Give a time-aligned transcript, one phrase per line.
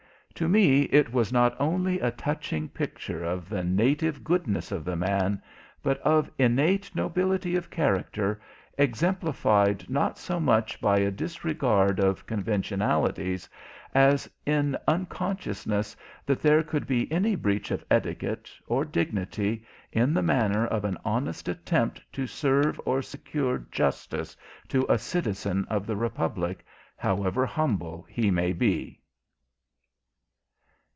[0.35, 4.95] To me it was not only a touching picture of the native goodness of the
[4.95, 5.39] man,
[5.83, 8.41] but of innate nobility of character,
[8.75, 13.47] exemplified not so much by a disregard of conventionalities,
[13.93, 15.95] as in unconsciousness
[16.25, 20.97] that there could be any breach of etiquette, or dignity, in the manner of an
[21.05, 24.35] honest attempt to serve, or secure justice
[24.69, 26.65] to a citizen of the Republic,
[26.97, 28.97] however humble he may be.